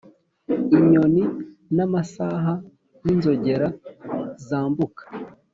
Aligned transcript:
inyoni 0.77 1.23
n'amasaha 1.75 2.53
n'inzogera 3.03 3.67
zambuka 4.47 5.03